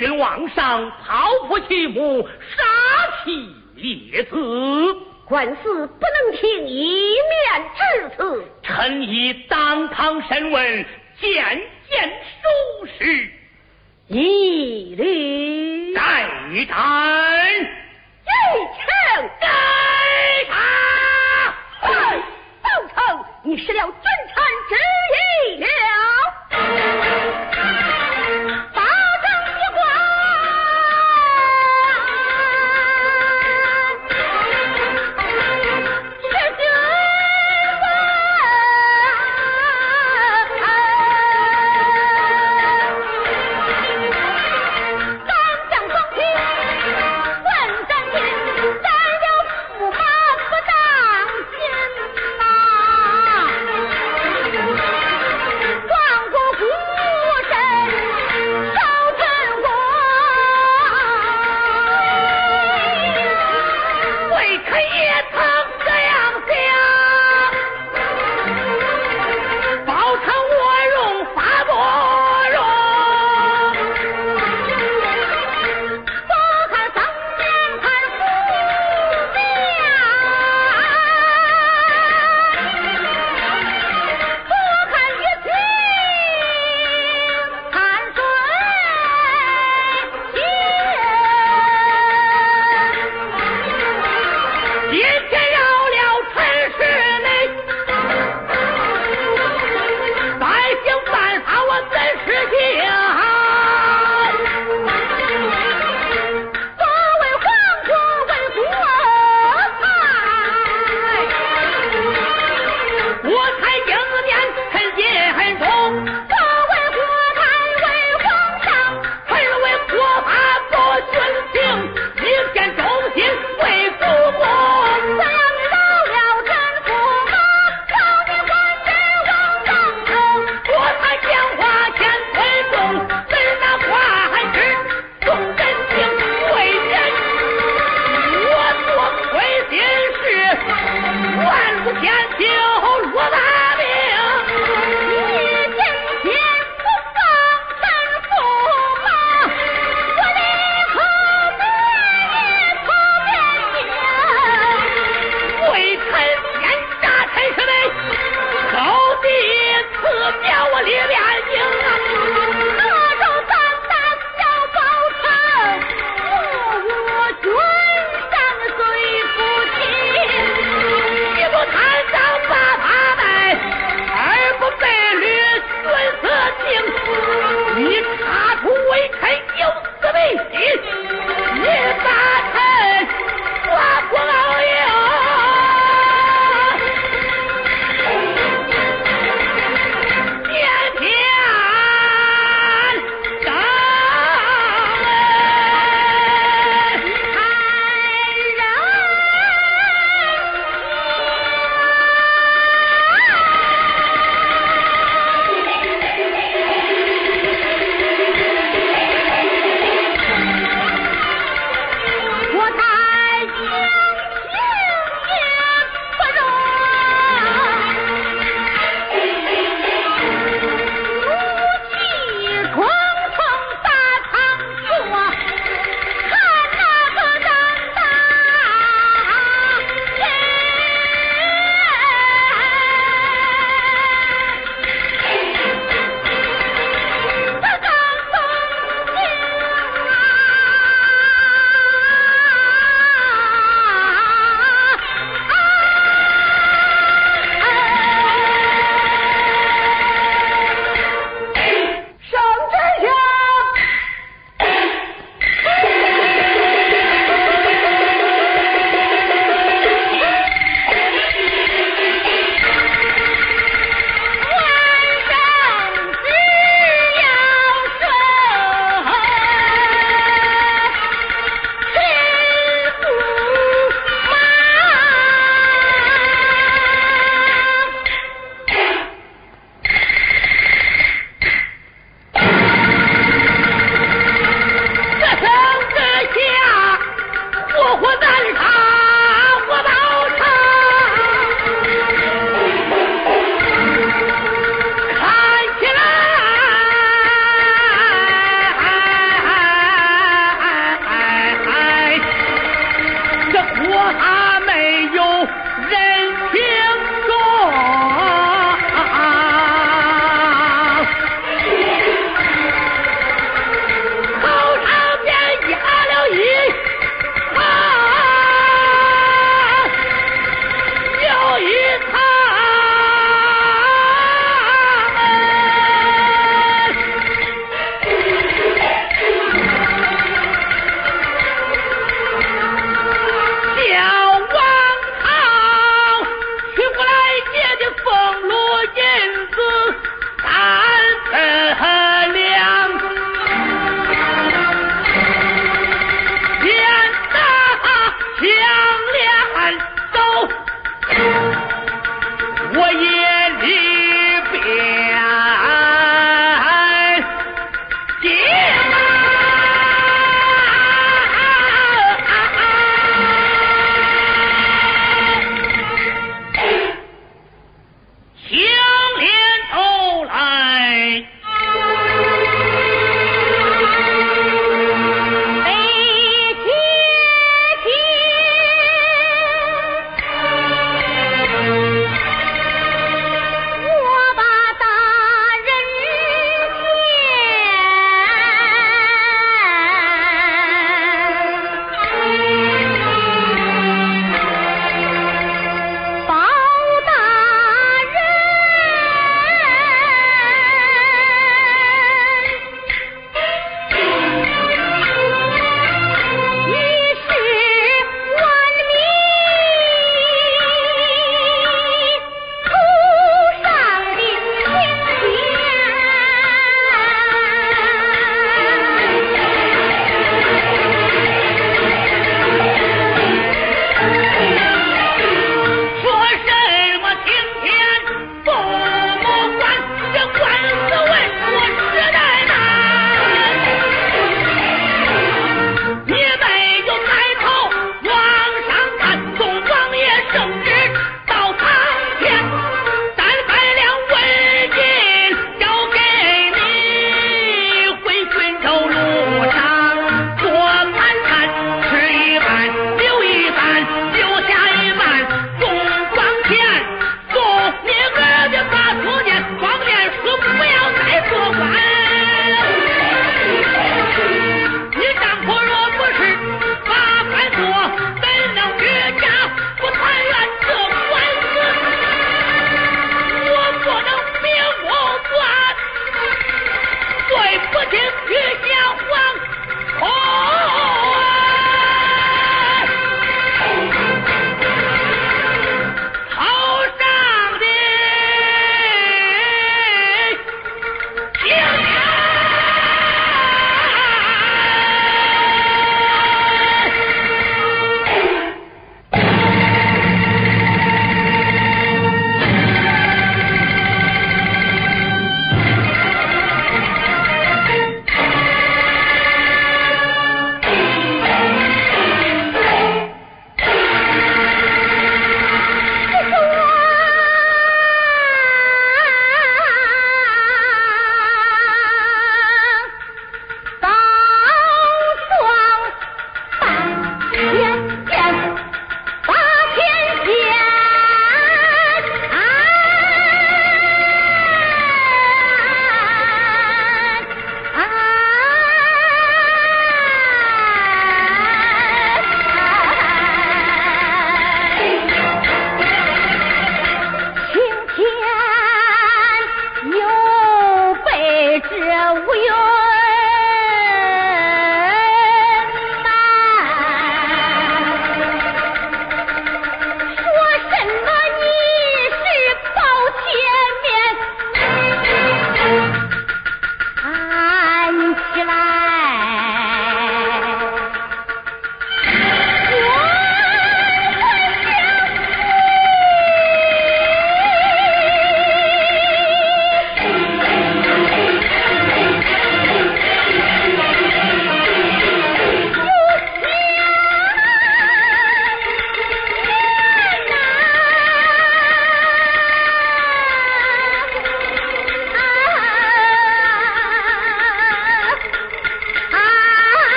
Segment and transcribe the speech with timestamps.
[0.00, 2.26] 君王上剖腹弃母，
[2.56, 2.64] 杀
[3.22, 4.34] 妻灭子，
[5.26, 8.42] 官司不能听一面之词。
[8.62, 10.86] 臣已当堂审问，
[11.20, 13.30] 件件属实，
[14.08, 16.26] 一律待
[16.66, 16.74] 斩。
[18.24, 18.32] 一
[18.72, 18.80] 枪
[19.38, 19.46] 该
[20.48, 20.54] 杀。
[21.82, 22.96] 报仇，
[23.42, 23.92] 你失了君
[24.32, 24.72] 臣之
[25.44, 25.66] 义了。